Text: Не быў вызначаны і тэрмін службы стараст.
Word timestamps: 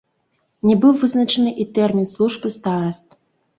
Не 0.69 0.77
быў 0.85 0.93
вызначаны 1.03 1.53
і 1.65 1.69
тэрмін 1.77 2.11
службы 2.17 2.47
стараст. 2.59 3.07